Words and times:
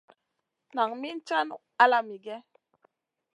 Nan 0.75 0.89
min 1.01 1.17
caŋu 1.27 1.55
ala 1.83 1.99
migè? 2.07 2.37